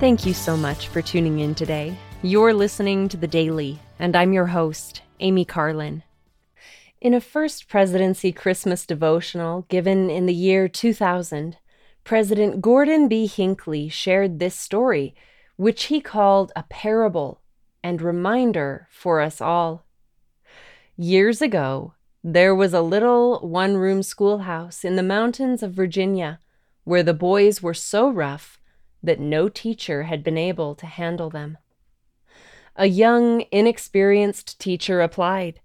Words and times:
Thank 0.00 0.24
you 0.24 0.32
so 0.32 0.56
much 0.56 0.86
for 0.86 1.02
tuning 1.02 1.40
in 1.40 1.56
today. 1.56 1.92
You're 2.22 2.54
listening 2.54 3.08
to 3.08 3.16
The 3.16 3.26
Daily, 3.26 3.80
and 3.98 4.14
I'm 4.14 4.32
your 4.32 4.46
host, 4.46 5.02
Amy 5.18 5.44
Carlin. 5.44 6.04
In 7.00 7.14
a 7.14 7.20
First 7.20 7.68
Presidency 7.68 8.30
Christmas 8.30 8.86
devotional 8.86 9.62
given 9.62 10.08
in 10.08 10.26
the 10.26 10.34
year 10.34 10.68
2000, 10.68 11.56
President 12.04 12.60
Gordon 12.60 13.08
B. 13.08 13.26
Hinckley 13.26 13.88
shared 13.88 14.38
this 14.38 14.54
story, 14.54 15.16
which 15.56 15.86
he 15.86 16.00
called 16.00 16.52
a 16.54 16.62
parable 16.62 17.40
and 17.82 18.00
reminder 18.00 18.86
for 18.92 19.20
us 19.20 19.40
all. 19.40 19.84
Years 20.96 21.42
ago, 21.42 21.94
there 22.22 22.54
was 22.54 22.72
a 22.72 22.82
little 22.82 23.40
one 23.40 23.76
room 23.76 24.04
schoolhouse 24.04 24.84
in 24.84 24.94
the 24.94 25.02
mountains 25.02 25.60
of 25.60 25.72
Virginia 25.72 26.38
where 26.84 27.02
the 27.02 27.12
boys 27.12 27.60
were 27.60 27.74
so 27.74 28.08
rough 28.08 28.57
that 29.02 29.20
no 29.20 29.48
teacher 29.48 30.04
had 30.04 30.24
been 30.24 30.38
able 30.38 30.74
to 30.74 30.86
handle 30.86 31.30
them. 31.30 31.58
A 32.76 32.86
young, 32.86 33.44
inexperienced 33.50 34.58
teacher 34.60 35.00
applied, 35.00 35.60